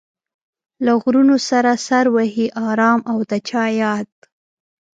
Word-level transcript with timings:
له 0.85 0.91
غرونو 1.01 1.35
سره 1.49 1.71
سر 1.87 2.05
وهي 2.15 2.47
ارام 2.69 2.99
او 3.11 3.17
د 3.29 3.31
چا 3.49 3.63
ياد 3.81 4.09